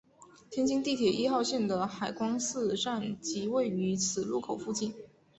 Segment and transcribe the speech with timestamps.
[0.49, 4.95] 天津地铁一号线的海光寺站即位于此路口附近。